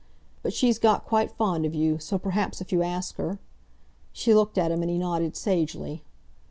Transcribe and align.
But 0.41 0.51
she's 0.51 0.79
got 0.79 1.05
quite 1.05 1.29
fond 1.29 1.63
of 1.63 1.75
you, 1.75 1.99
so 1.99 2.17
perhaps 2.17 2.59
if 2.59 2.71
you 2.71 2.81
ask 2.81 3.17
her—?" 3.17 3.37
She 4.11 4.33
looked 4.33 4.57
at 4.57 4.71
him, 4.71 4.81
and 4.81 4.89
he 4.89 4.97
nodded 4.97 5.35
sagely. 5.35 6.01